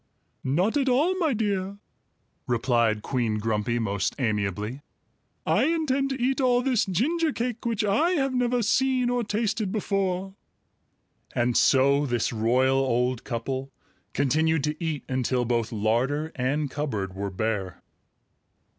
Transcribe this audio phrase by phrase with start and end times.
[0.43, 1.77] "Not at all, my dear!"
[2.47, 4.81] replied Queen Grumpy most amiably.
[5.45, 9.71] "I intend to eat all this ginger cake which I have never seen or tasted
[9.71, 10.33] before."
[11.35, 13.71] And so this royal old couple
[14.13, 17.83] continued to eat until both larder and cupboard were bare.